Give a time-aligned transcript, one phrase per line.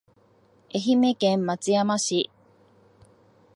[0.73, 2.31] 愛媛県松山市